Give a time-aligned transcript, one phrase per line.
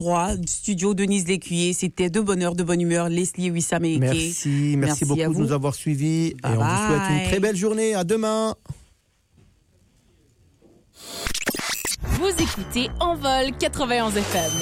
[0.00, 1.72] droit du studio Denise Lécuyer.
[1.72, 3.08] C'était de bonne heure, de bonne humeur.
[3.08, 6.28] Leslie Wissam et Merci, merci, beaucoup de nous avoir suivis.
[6.28, 7.94] et on vous souhaite une très belle journée.
[7.94, 8.54] À demain.
[12.02, 14.52] Vous écoutez Envol 91 FM.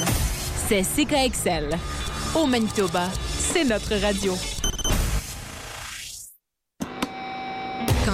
[0.69, 1.77] C'est CKXL.
[2.35, 4.33] Au Manitoba, c'est notre radio.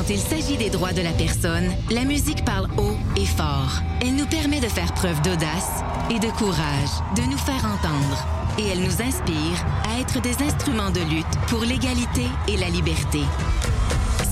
[0.02, 3.70] Quand il s'agit des droits de la personne, la musique parle haut et fort.
[4.00, 8.26] Elle nous permet de faire preuve d'audace et de courage, de nous faire entendre.
[8.58, 13.20] Et elle nous inspire à être des instruments de lutte pour l'égalité et la liberté.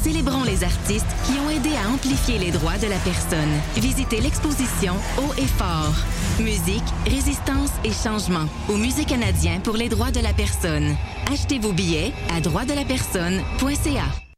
[0.03, 3.61] Célébrons les artistes qui ont aidé à amplifier les droits de la personne.
[3.77, 5.95] Visitez l'exposition Haut et fort.
[6.41, 10.97] Musique, résistance et changement au Musée canadien pour les droits de la personne.
[11.31, 14.30] Achetez vos billets à droitsdelapersonne.ca.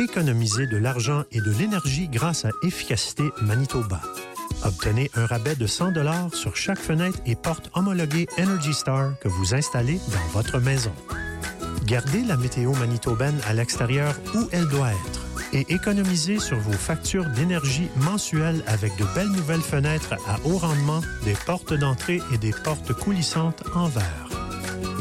[0.00, 4.00] Économisez de l'argent et de l'énergie grâce à Efficacité Manitoba.
[4.64, 5.92] Obtenez un rabais de 100
[6.32, 10.92] sur chaque fenêtre et porte homologuée Energy Star que vous installez dans votre maison.
[11.84, 17.26] Gardez la météo manitobaine à l'extérieur où elle doit être et économisez sur vos factures
[17.30, 22.52] d'énergie mensuelles avec de belles nouvelles fenêtres à haut rendement, des portes d'entrée et des
[22.52, 24.28] portes coulissantes en verre.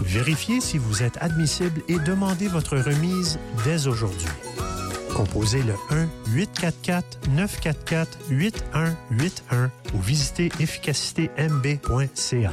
[0.01, 4.25] Vérifiez si vous êtes admissible et demandez votre remise dès aujourd'hui.
[5.17, 5.73] Composez le
[8.29, 12.51] 1-844-944-8181 ou visitez efficacitymb.ca.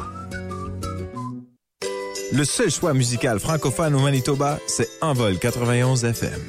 [2.33, 6.41] Le seul choix musical francophone au Manitoba, c'est Envol 91 FM.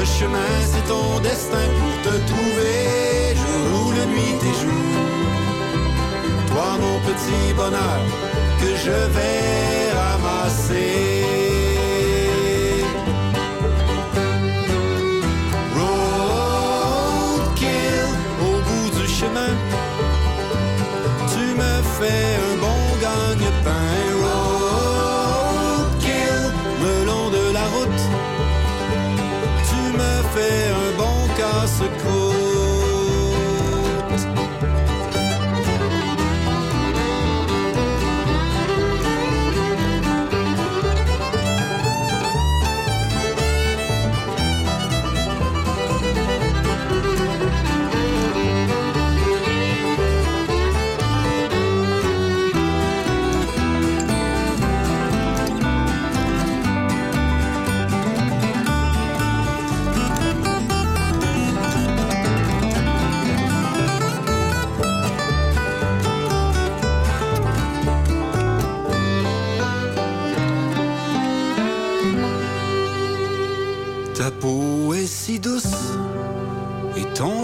[0.00, 3.34] Le chemin c'est ton destin pour te trouver.
[3.40, 4.90] Je roule nuit et jour.
[6.48, 8.00] Toi mon petit bonheur
[8.60, 11.19] que je vais ramasser.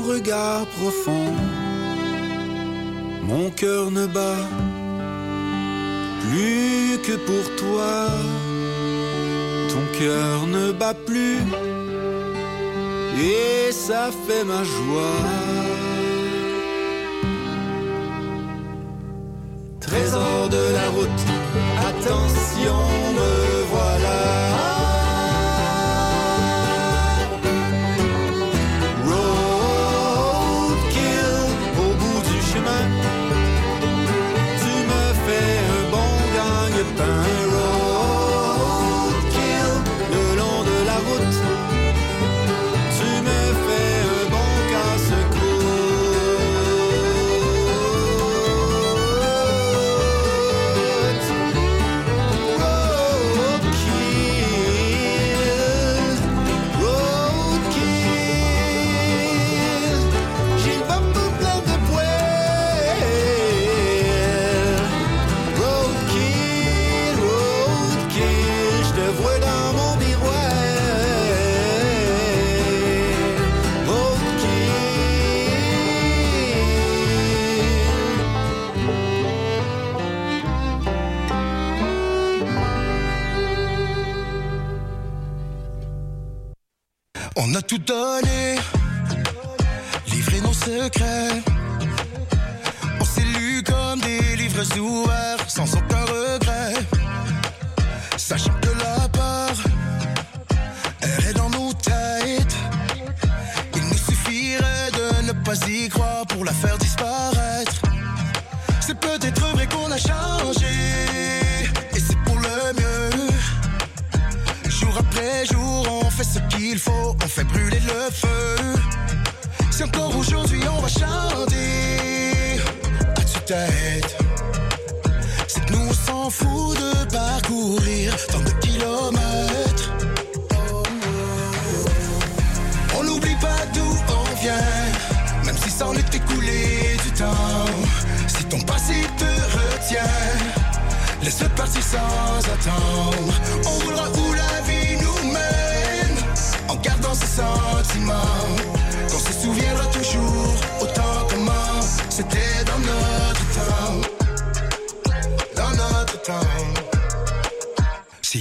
[0.06, 1.32] Regard profond.
[3.22, 4.42] Mon cœur ne bat
[6.22, 8.06] plus que pour toi.
[9.72, 11.38] Ton cœur ne bat plus
[13.18, 15.22] et ça fait ma joie.
[19.80, 21.24] Trésor de la route,
[21.90, 22.80] attention,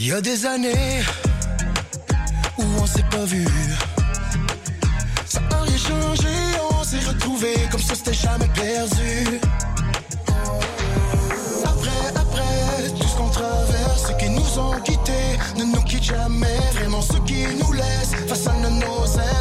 [0.07, 1.01] Il y a des années
[2.59, 3.43] où on s'est pas vu.
[5.25, 6.29] Ça a rien changé,
[6.79, 9.39] on s'est retrouvés comme si on s'était jamais perdu.
[11.63, 16.59] Après, après, tout ce qu'on traverse, ceux qui nous ont quittés ne nous quittent jamais.
[16.73, 19.34] Vraiment, ceux qui nous laissent face à nos ailes.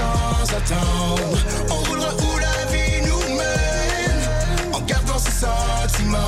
[0.00, 1.38] sans attendre.
[1.70, 4.20] On roulera où la vie nous mène,
[4.72, 6.18] en gardant ce sentiment.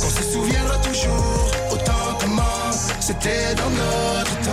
[0.00, 4.45] Qu'on se souviendra toujours autant comment c'était dans notre temps.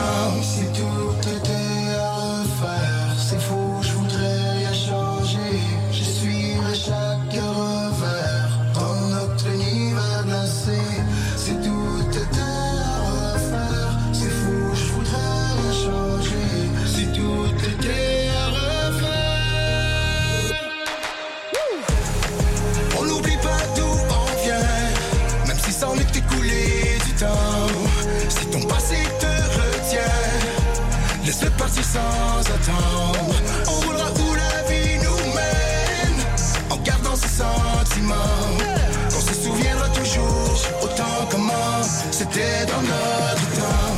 [42.44, 43.96] est dans notre temps.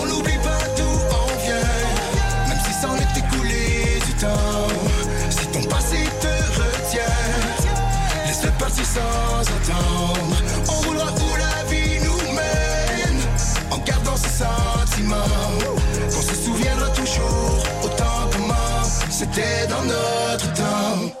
[0.00, 0.92] On n'oublie pas d'où
[1.22, 4.68] on vient, même si ça est écoulé du temps.
[5.30, 7.18] Si ton passé te retient,
[8.26, 10.36] laisse-le partir sans attendre.
[10.68, 13.20] On roulera où la vie nous mène,
[13.70, 15.52] en gardant ses sentiments.
[16.12, 21.12] Qu'on se souviendra toujours autant comment c'était dans notre temps.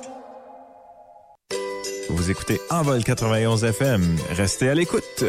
[2.10, 4.16] Vous écoutez Envol 91 FM.
[4.30, 5.24] Restez à l'écoute.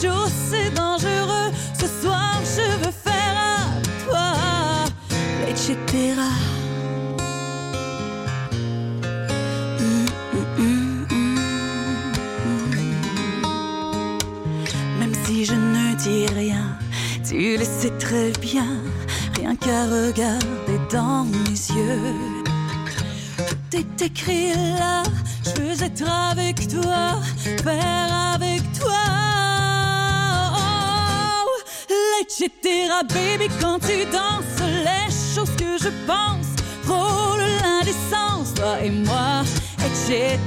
[0.00, 1.50] c'est dangereux.
[1.78, 3.58] Ce soir, je veux faire à
[4.04, 4.28] toi,
[5.48, 5.76] etc.
[9.80, 10.06] Mm,
[10.58, 11.38] mm, mm,
[14.98, 16.78] Même si je ne dis rien,
[17.26, 18.82] tu le sais très bien.
[19.38, 22.14] Rien qu'à regarder dans mes yeux,
[23.48, 25.02] tout est écrit là.
[25.44, 27.20] Je veux être avec toi,
[27.62, 29.15] faire avec toi.
[33.08, 36.46] baby, quand tu danses, les choses que je pense,
[36.84, 39.42] frôle l'indécence, toi et moi,
[39.84, 40.38] etc.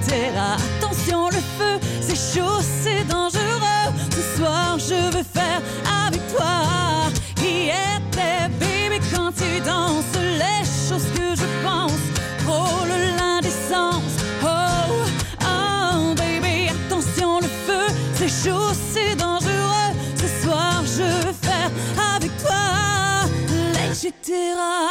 [0.80, 3.94] Attention, le feu, c'est chaud, c'est dangereux.
[4.12, 5.62] Ce soir, je veux faire
[24.40, 24.89] verras.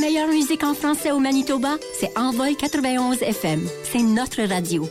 [0.00, 3.60] meilleure musique en français au Manitoba, c'est Envoy 91 FM.
[3.84, 4.88] C'est notre radio.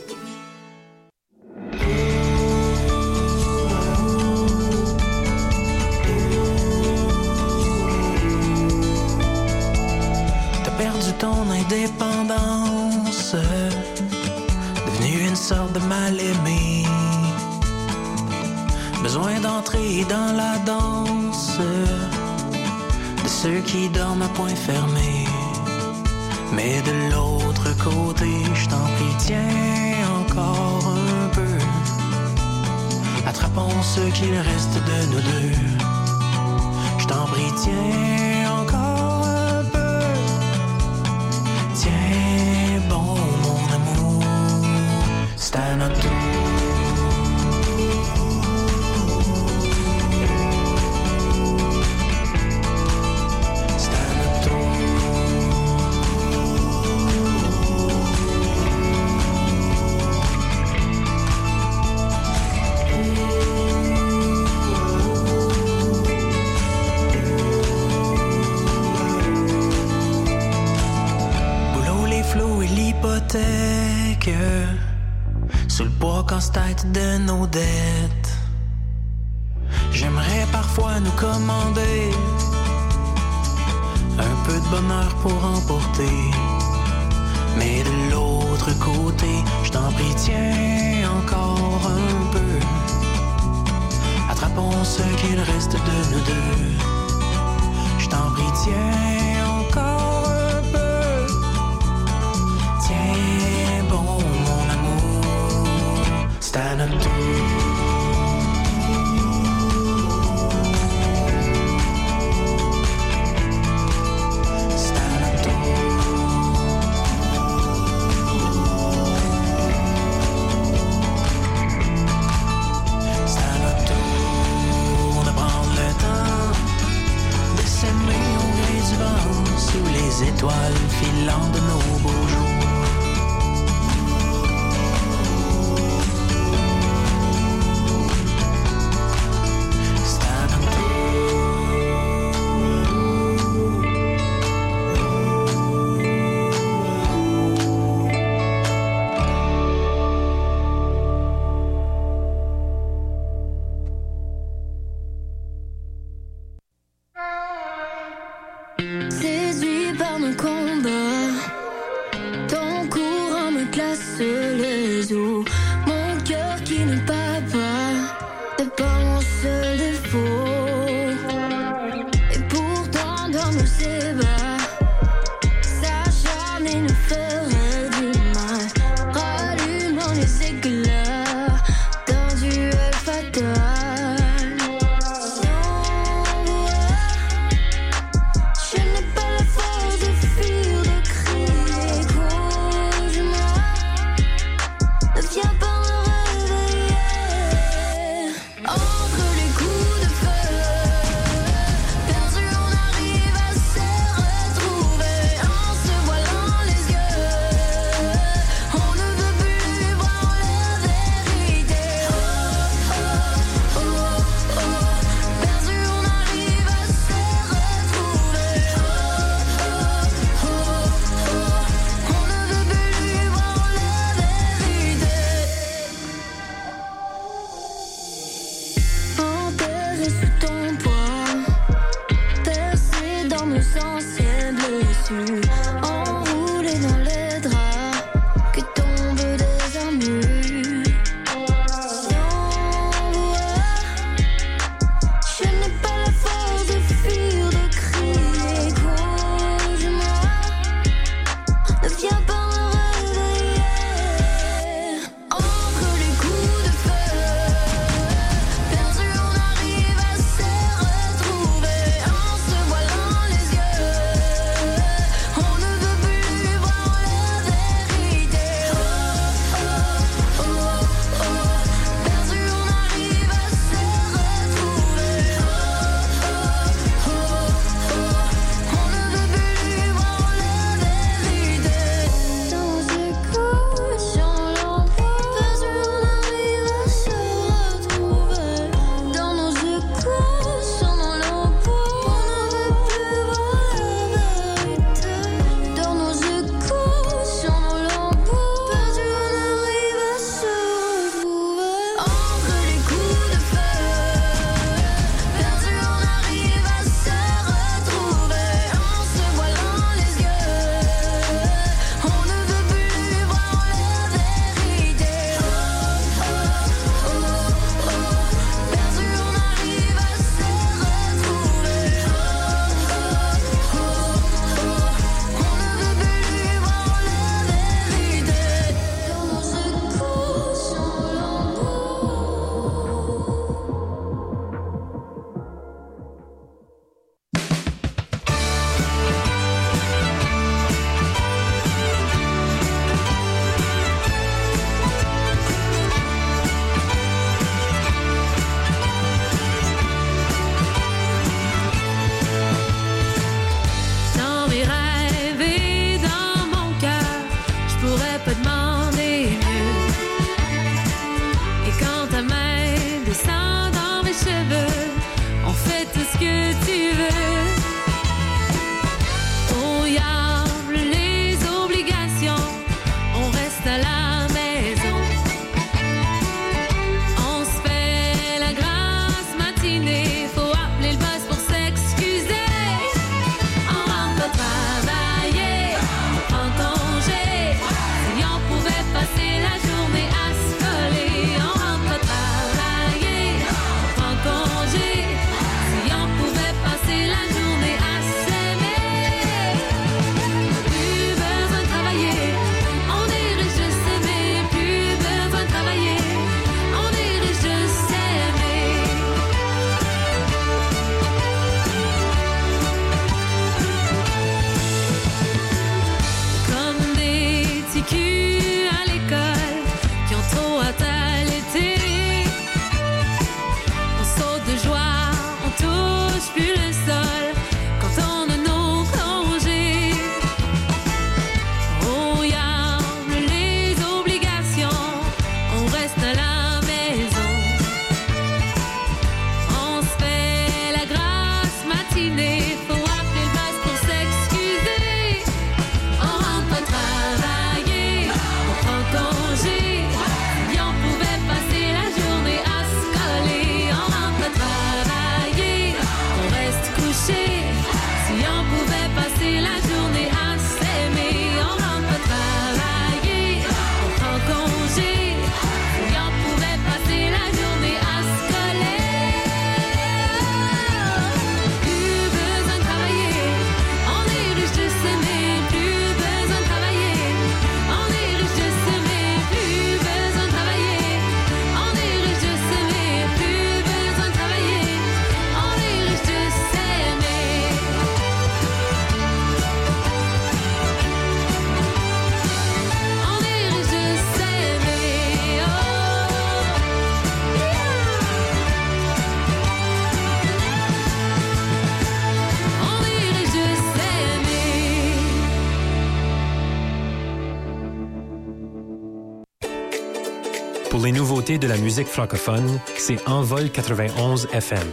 [510.70, 514.68] Pour les nouveautés de la musique francophone, c'est Envol 91 FM.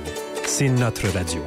[0.45, 1.41] C'est notre radio.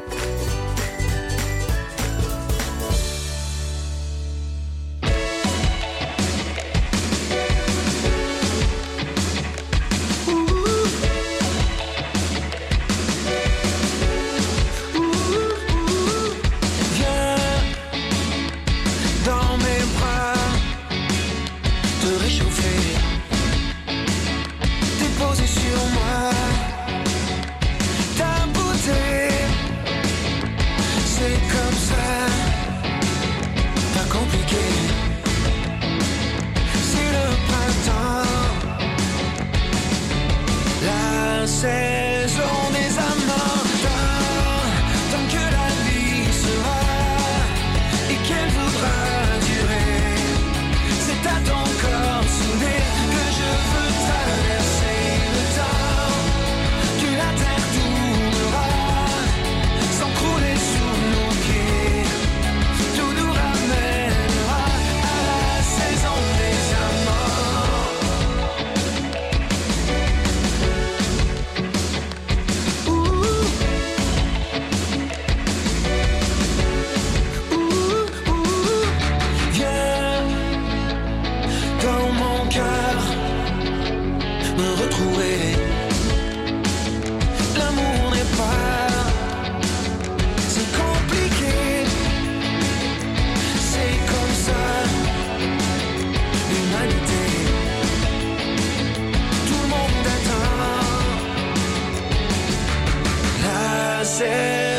[104.10, 104.69] você.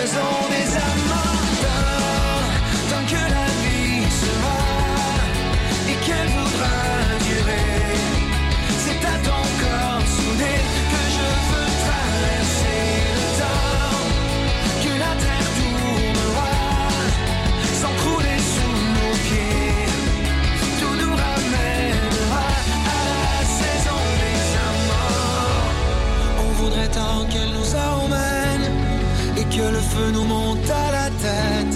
[29.93, 31.75] feu nous monte à la tête,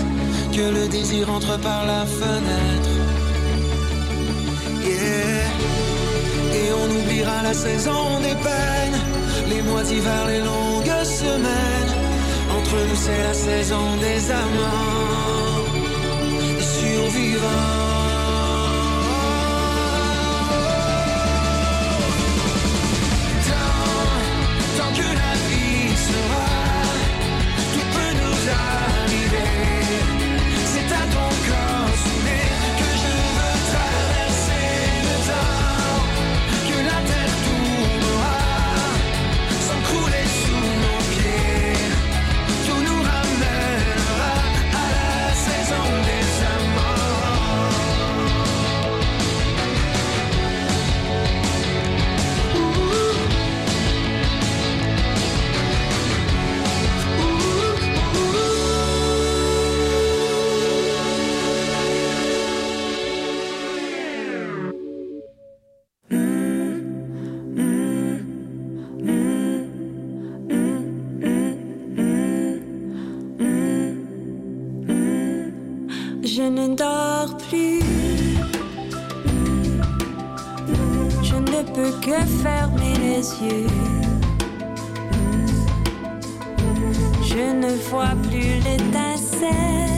[0.56, 2.93] que le désir entre par la fenêtre.
[4.84, 5.49] Yeah.
[6.60, 8.99] Et on oubliera la saison des peines,
[9.51, 11.91] les mois d'hiver, les longues semaines.
[12.58, 15.65] Entre nous, c'est la saison des amants,
[16.78, 17.94] survivants.
[81.75, 83.67] peux que fermer les yeux.
[87.21, 89.94] Je ne vois plus l'étincelle.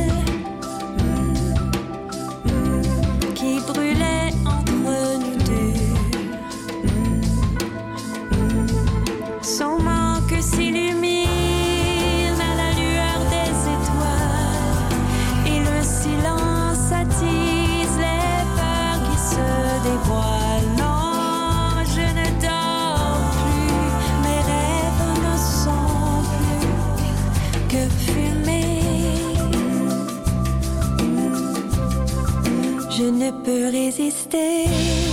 [33.27, 35.06] Je peux résister.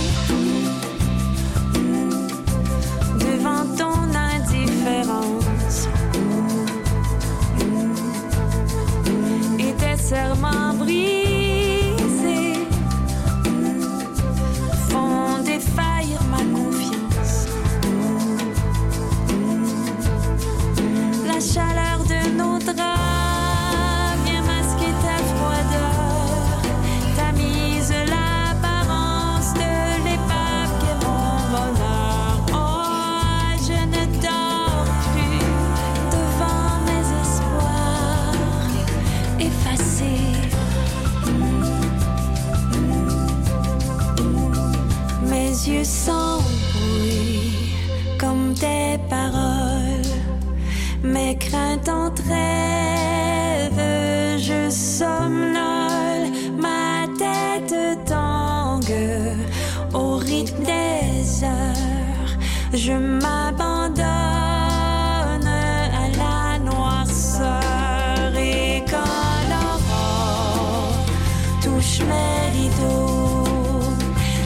[72.03, 73.43] mes rideaux,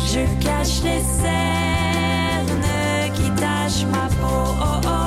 [0.05, 2.65] je cache les cernes
[3.15, 4.55] qui tachent ma peau.
[4.62, 4.98] Oh, oh.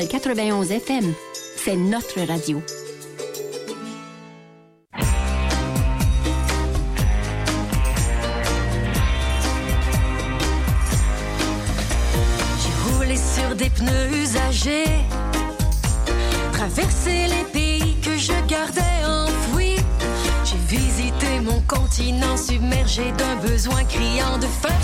[0.00, 1.12] 91 FM.
[1.56, 2.62] C'est notre radio.
[12.58, 14.84] J'ai roulé sur des pneus usagés,
[16.52, 19.76] traversé les pays que je gardais enfouis.
[20.44, 24.80] J'ai visité mon continent submergé d'un besoin criant de faire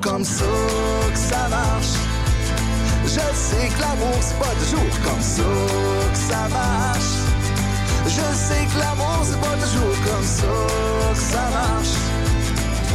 [0.00, 0.44] comme ça
[1.12, 1.96] que ça marche.
[3.04, 5.42] Je sais que l'amour, c'est pas toujours comme ça
[6.12, 7.14] que ça marche.
[8.06, 10.54] Je sais que l'amour, c'est pas toujours comme ça
[11.14, 11.96] que ça marche.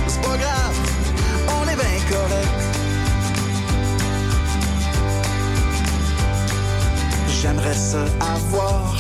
[0.08, 0.78] C'est pas grave,
[1.48, 2.50] on est bien correct.
[7.42, 8.96] J'aimerais ça avoir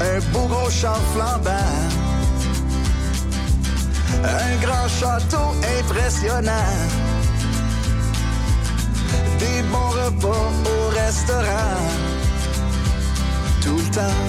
[0.00, 1.50] un beau gros char flambant.
[4.24, 7.03] Un grand château impressionnant.
[9.44, 11.82] Des bons repas au restaurant.
[13.62, 14.20] Tout le temps.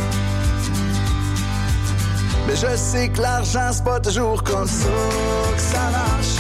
[2.45, 4.97] Mais je sais que l'argent, c'est pas toujours comme ça
[5.55, 6.36] que ça marche.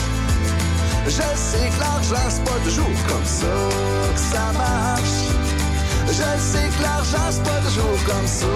[1.05, 3.55] Je sais que l'argent, c'est pas toujours comme ça
[4.13, 5.19] que ça marche.
[6.07, 8.53] Je sais que l'argent, c'est pas toujours comme ça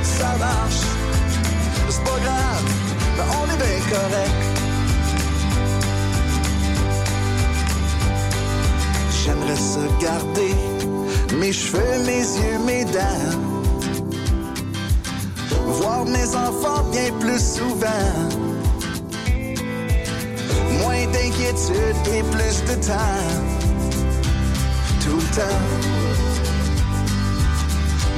[0.00, 0.84] que ça marche.
[1.90, 2.66] C'est pas grave,
[3.16, 4.49] mais on est bien correct.
[9.30, 10.54] J'aimerais ça garder
[11.38, 13.38] mes cheveux, mes yeux, mes dents.
[15.66, 18.10] Voir mes enfants bien plus souvent.
[20.80, 23.22] Moins d'inquiétude et plus de temps.
[25.04, 25.62] Tout le temps.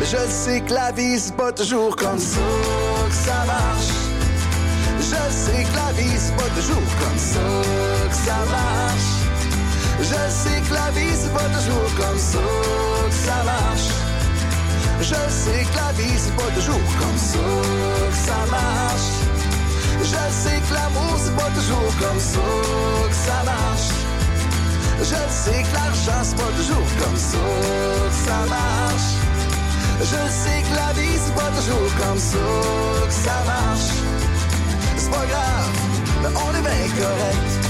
[0.00, 2.40] Mais je sais que la vie, c'est pas toujours comme ça
[3.08, 3.92] que ça marche.
[4.98, 9.21] Je sais que la vie, c'est pas toujours comme ça que ça marche.
[10.02, 12.38] Je sais que la vie, c'est pas toujours comme ça
[13.08, 13.88] que ça marche.
[15.00, 17.38] Je sais que la vie, c'est pas toujours comme ça
[18.10, 19.12] que ça marche.
[20.00, 22.40] Je sais que l'amour, c'est pas toujours comme ça
[23.10, 23.90] que ça marche.
[24.98, 27.38] Je sais que l'argent, c'est pas toujours comme ça
[28.10, 29.12] que ça marche.
[30.00, 32.46] Je sais que la vie, c'est pas toujours comme ça
[33.06, 33.92] que ça marche.
[34.96, 35.70] C'est pas grave,
[36.22, 37.61] mais on est bien correct.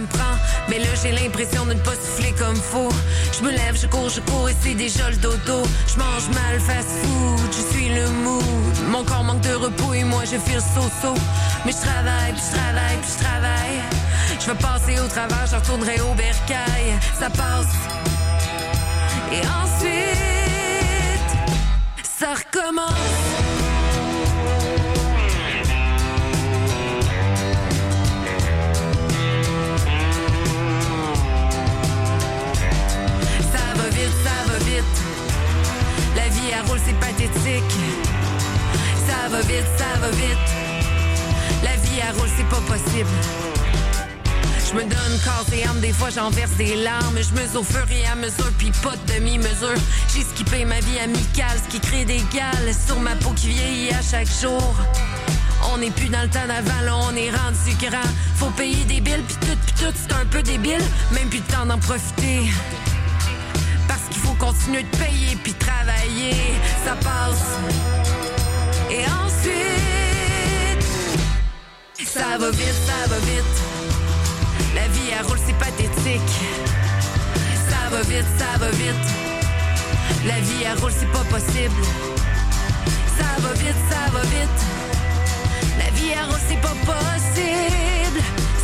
[0.00, 0.36] Me prend.
[0.68, 2.92] Mais là, j'ai l'impression de ne pas souffler comme faux.
[3.36, 5.62] Je me lève, je cours, je cours et c'est déjà le dodo.
[5.86, 8.44] Je mange mal, fast food, je suis le mood.
[8.90, 11.14] Mon corps manque de repos et moi, je file so-so.
[11.64, 13.80] Mais je travaille, puis je travaille, puis je travaille.
[14.40, 16.98] Je vais passer au travers, je retournerai au bercail.
[17.18, 17.74] Ça passe.
[19.32, 20.46] Et ensuite,
[22.02, 23.55] ça recommence.
[36.46, 37.74] Vie à roule, c'est pathétique.
[39.06, 40.48] Ça va vite, ça va vite.
[41.62, 43.10] La vie à roule, c'est pas possible.
[44.68, 47.16] Je me donne corps et âme, des fois j'en verse des larmes.
[47.16, 49.78] Je mesure au fur et à mesure, puis pas de demi-mesure.
[50.14, 53.90] J'ai skippé ma vie amicale, ce qui crée des gales sur ma peau qui vieillit
[53.90, 54.74] à chaque jour.
[55.72, 58.10] On n'est plus dans le temps d'avant, on est rendu grand.
[58.36, 60.82] Faut payer des billes, puis tout, puis tout, c'est un peu débile.
[61.12, 62.42] Même plus de temps d'en profiter.
[63.88, 65.54] Parce qu'il faut continuer de payer, puis
[66.84, 67.58] Ça passe.
[68.90, 70.86] Et ensuite,
[72.06, 73.56] ça va vite, ça va vite.
[74.74, 76.36] La vie à roule, c'est pathétique.
[77.68, 79.08] Ça va vite, ça va vite.
[80.26, 81.82] La vie à roule, c'est pas possible.
[83.18, 84.62] Ça va vite, ça va vite.
[85.78, 88.20] La vie à roule, c'est pas possible.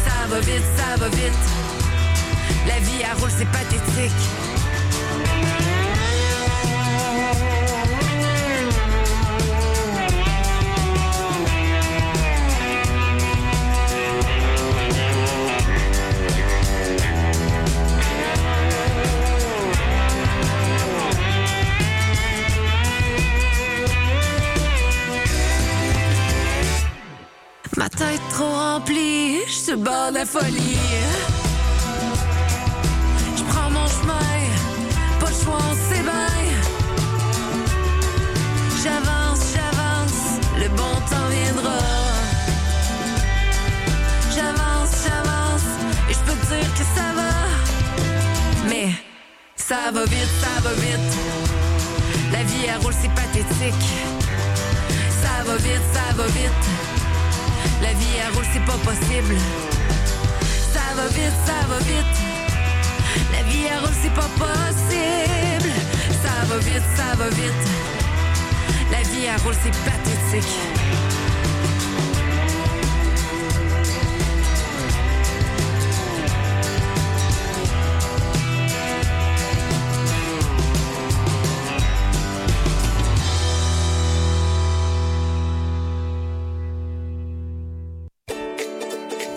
[0.07, 1.45] Ça va vite, ça va vite.
[2.67, 4.42] La vie à roule, c'est pathétique.
[29.73, 30.79] Sur le bord de la folie.
[33.37, 34.29] Je prends mon chemin,
[35.21, 36.29] pas le choix, on bien.
[38.83, 40.21] J'avance, j'avance,
[40.59, 41.79] le bon temps viendra.
[44.35, 45.69] J'avance, j'avance,
[46.11, 47.33] et je peux te dire que ça va.
[48.69, 48.89] Mais
[49.57, 51.15] ça va vite, ça va vite.
[52.33, 53.91] La vie à roule, c'est pathétique.
[55.23, 56.82] Ça va vite, ça va vite.
[58.03, 59.37] La vie à roule, c'est pas possible.
[60.73, 62.19] Ça va vite, ça va vite.
[63.31, 65.71] La vie à roule, c'est pas possible.
[66.23, 67.69] Ça va vite, ça va vite.
[68.91, 71.02] La vie à roule, c'est pathétique.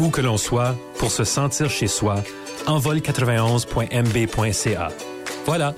[0.06, 2.18] Où que l'on soit, pour se sentir chez soi,
[2.68, 4.90] envol91.mb.ca.
[5.48, 5.74] Voilà.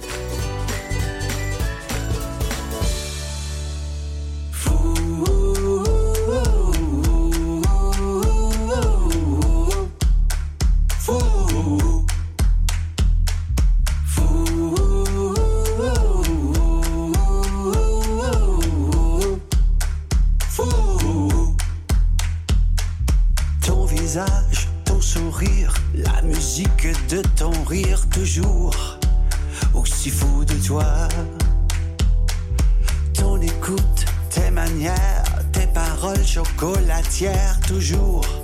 [36.97, 38.36] Chocolatières toujours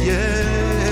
[0.00, 0.89] vienne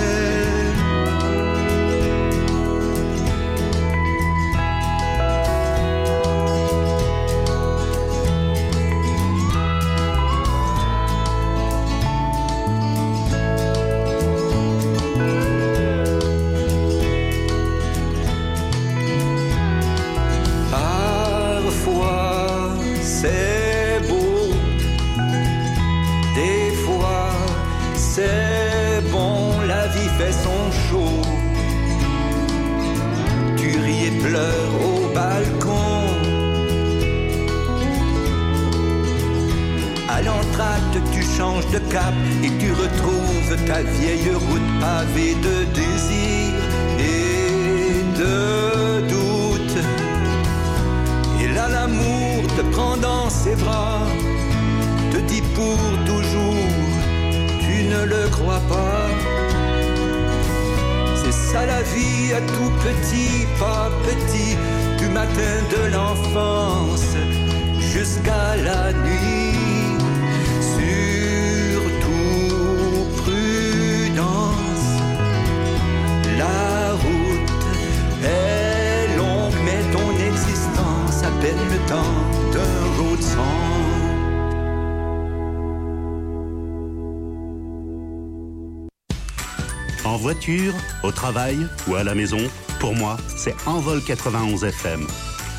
[91.18, 92.38] travail ou à la maison,
[92.78, 95.04] pour moi, c'est Envol 91 FM.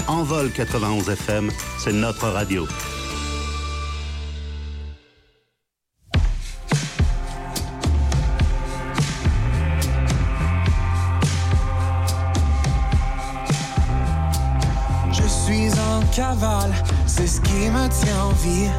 [0.07, 2.65] Envol 91 FM, c'est notre radio.
[15.11, 16.71] Je suis en cavale,
[17.05, 18.69] c'est ce qui me tient en vie.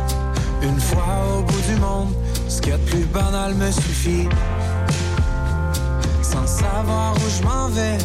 [0.62, 1.04] Une fois
[1.36, 2.14] au bout du monde,
[2.48, 4.28] ce qu'il y a de plus banal me suffit.
[6.30, 7.98] Sans savoir où je m'en vais,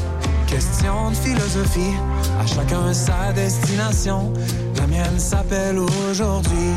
[0.47, 1.95] question de philosophie.
[2.41, 4.33] À chacun sa destination,
[4.77, 6.73] la mienne s'appelle aujourd'hui.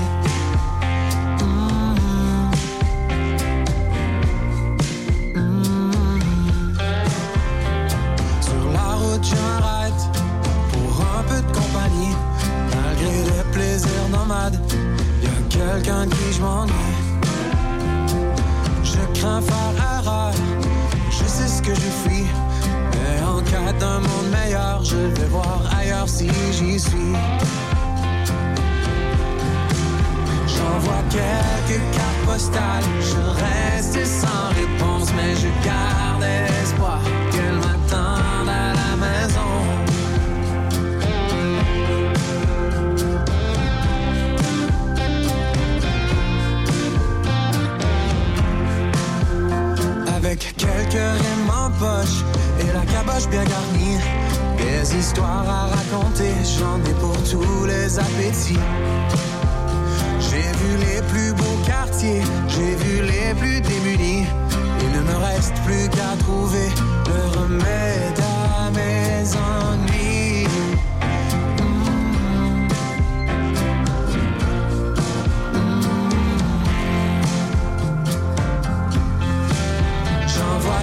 [1.40, 2.50] Mhm.
[5.36, 5.92] Mhm.
[8.42, 10.02] Sur la route, je m'arrête
[10.72, 12.14] pour un peu de compagnie.
[12.76, 14.60] Malgré les plaisirs nomades,
[15.22, 16.74] y a quelqu'un qui je m'ennuie.
[18.84, 20.32] Je crains faire erreur,
[21.74, 22.26] je fuis.
[22.92, 27.14] Mais en cas d'un monde meilleur, je vais voir ailleurs si j'y suis.
[30.46, 36.24] J'envoie quelques cartes postales, je reste sans réponse, mais je garde
[36.62, 37.00] espoir
[50.38, 52.22] quelques rimes en poche
[52.60, 53.98] et la caboche bien garnie.
[54.56, 58.58] Des histoires à raconter, j'en ai pour tous les appétits.
[60.20, 64.26] J'ai vu les plus beaux quartiers, j'ai vu les plus démunis.
[64.80, 66.68] Il ne me reste plus qu'à trouver
[67.06, 70.07] le remède à mes ennuis.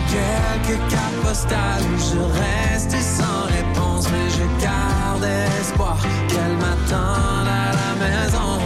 [0.09, 5.25] Quelques cartes postales, je reste sans réponse, mais je garde
[5.59, 5.97] espoir
[6.27, 8.59] qu'elle m'attende à la maison.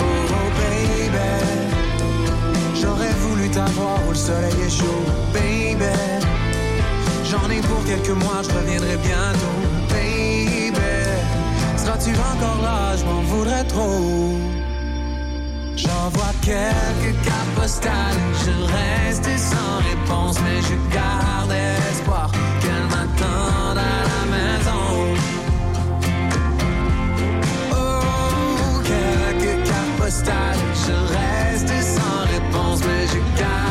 [0.00, 1.30] Oh, baby,
[2.80, 5.96] j'aurais voulu t'avoir où le soleil est chaud, baby.
[7.24, 10.80] J'en ai pour quelques mois, je reviendrai bientôt, baby.
[11.76, 14.55] Seras-tu encore là, je m'en voudrais trop.
[15.76, 21.52] J'envoie quelques cartes postales, je reste sans réponse, mais je garde
[21.90, 22.30] espoir
[22.62, 24.84] qu'elle m'attende à la maison.
[27.72, 33.65] Oh, quelques cartes postales, je reste sans réponse, mais je garde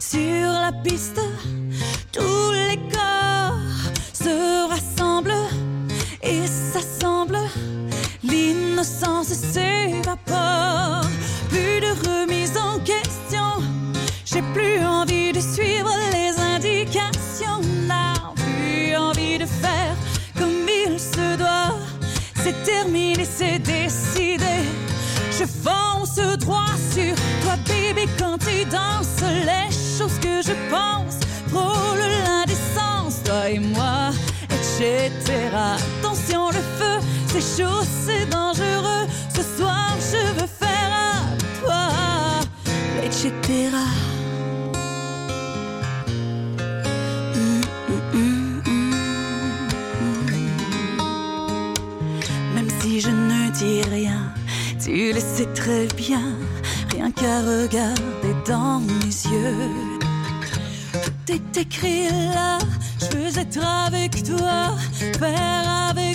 [0.00, 1.20] sur la piste.
[2.12, 2.71] Tous les
[37.42, 39.06] chaud, c'est dangereux.
[39.34, 40.92] Ce soir, je veux faire
[41.26, 41.84] avec toi,
[43.04, 43.32] etc.
[52.54, 54.32] Même si je ne dis rien,
[54.82, 56.22] tu le sais très bien,
[56.92, 59.70] rien qu'à regarder dans mes yeux.
[61.04, 62.58] Tout est écrit là,
[63.00, 64.76] je veux être avec toi,
[65.18, 66.11] faire avec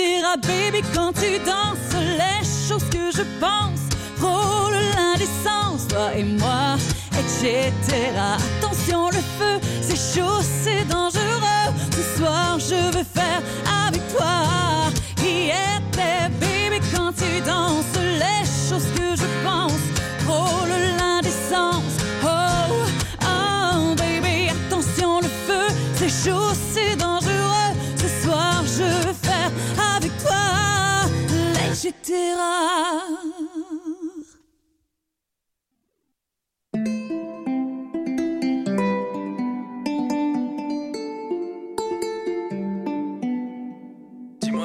[0.00, 0.26] etc.
[0.46, 3.80] Baby, quand tu danses, les choses que je pense
[4.16, 6.76] frôlent l'indécence, toi et moi,
[7.18, 7.72] etc.
[8.60, 11.72] Attention, le feu, c'est chaud, c'est dangereux.
[11.92, 13.42] Ce soir, je veux faire
[13.86, 14.90] avec toi.
[15.22, 19.80] Yeah, baby, quand tu danses, les choses que je pense
[20.98, 21.96] l'indécence.
[22.22, 22.84] Oh,
[23.22, 26.54] oh, baby, attention, le feu, c'est chaud,
[32.10, 32.18] Dis-moi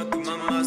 [0.10, 0.64] tout, maman,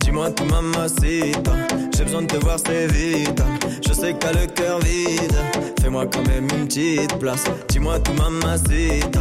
[0.00, 1.52] Dis-moi tout mamacita
[1.96, 3.40] J'ai besoin de te voir c'est vite.
[3.86, 5.36] Je sais que t'as le cœur vide.
[5.80, 7.44] Fais-moi quand même une petite place.
[7.68, 9.20] Dis-moi tout mamacita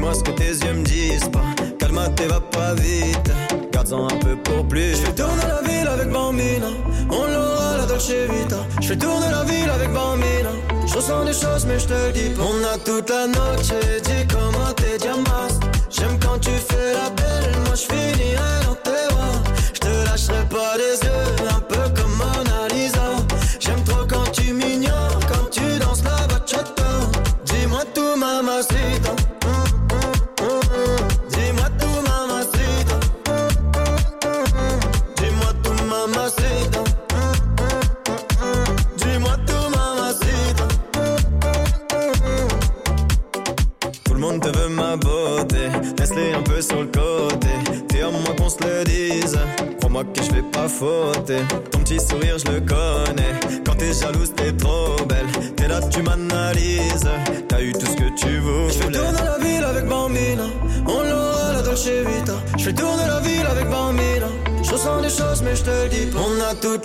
[0.00, 1.44] Dis-moi ce que tes yeux me disent pas.
[1.78, 3.30] Calme, va pas vite.
[3.70, 4.92] Garde-en un peu pour plus.
[4.92, 6.68] Je fais tourner la ville avec Bambina.
[7.10, 8.56] On l'aura la Dolce Vita.
[8.80, 10.52] Je fais tourner la ville avec Bambina.
[10.86, 12.42] Je ressens des choses, mais je te dis pas.
[12.44, 15.60] On a toute la noche, dis comment t'es diamas.
[15.90, 18.89] J'aime quand tu fais la belle, moi je finirai dans ta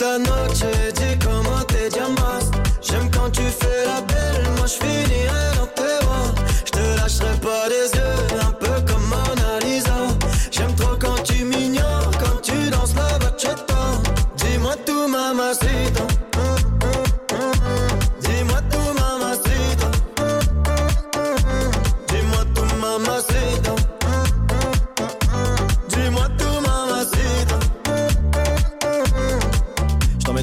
[0.05, 0.64] The noche.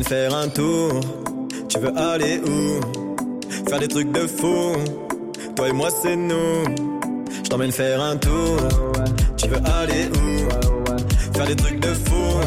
[0.02, 1.00] faire un tour.
[1.68, 2.80] Tu veux aller où?
[3.68, 4.72] Faire des trucs de fou.
[5.56, 6.64] Toi et moi, c'est nous.
[7.44, 8.56] Je t'emmène faire un tour.
[9.36, 11.36] Tu veux aller où?
[11.36, 12.40] Faire des trucs de fou.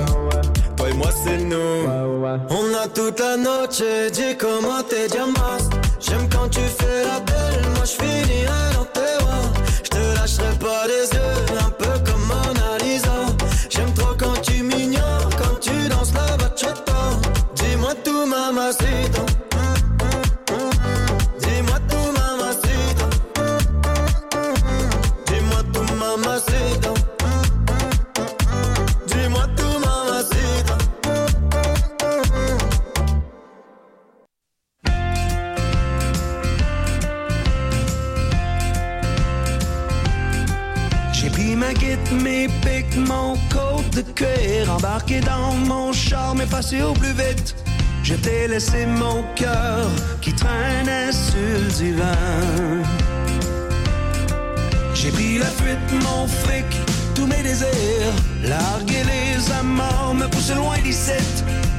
[0.77, 1.87] Toi et moi, c'est nous.
[2.49, 3.81] On a toute la noche.
[4.11, 5.69] Dis comment t'es diamas.
[5.99, 7.61] J'aime quand tu fais la belle.
[7.75, 9.53] Moi, je finirai dans tes bras.
[9.83, 11.44] Je te lâcherai pas les yeux.
[46.45, 47.55] passé au plus vite.
[48.03, 49.87] Je t'ai laissé mon cœur
[50.21, 52.83] qui traînait sur le divan.
[54.93, 56.65] J'ai pris la fuite, mon fric,
[57.15, 58.13] tous mes désirs.
[58.43, 61.11] Larguer les amants, me pousser loin d'ici.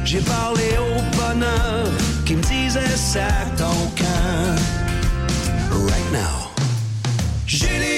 [0.05, 1.87] J'ai parlé au bonheur
[2.25, 4.57] qui me disait ça ton camp.
[5.89, 6.51] Right now.
[7.47, 7.96] J'ai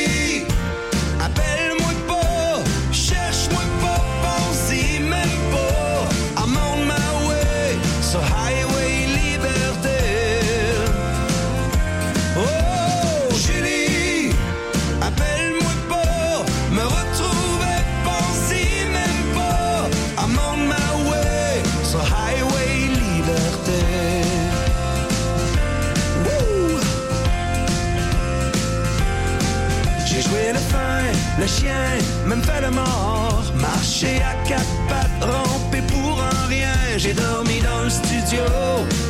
[31.39, 33.43] le chien, même fait le mort.
[33.55, 36.75] Marcher à quatre pattes, ramper pour un rien.
[36.97, 38.45] J'ai dormi dans le studio,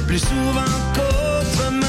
[0.07, 1.87] plus souvent qu'autrement.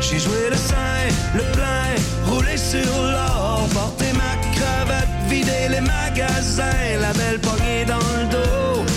[0.00, 1.00] J'ai joué le sein,
[1.34, 1.86] le plein,
[2.26, 8.93] roulé sur l'or, porté ma cravate, vidé les magasins, la belle poignée dans le dos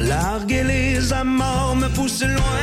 [0.00, 2.61] larguer les amants me pousse loin.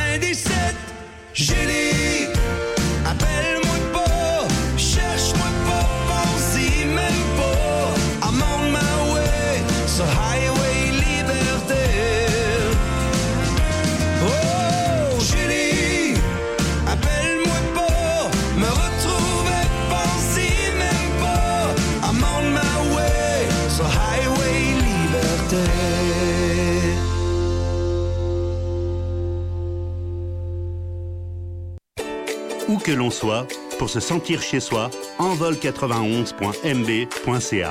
[32.90, 33.46] que l'on soit,
[33.78, 37.70] pour se sentir chez soi, envol91.mb.ca.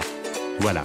[0.62, 0.84] Voilà,